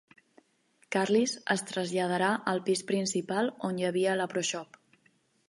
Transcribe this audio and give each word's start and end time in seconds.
Curly's 0.95 1.33
es 1.55 1.63
traslladarà 1.71 2.31
al 2.53 2.63
pis 2.71 2.83
principal, 2.93 3.53
on 3.71 3.79
hi 3.83 3.87
havia 3.93 4.19
la 4.23 4.29
Pro 4.35 4.45
Shop. 4.51 4.83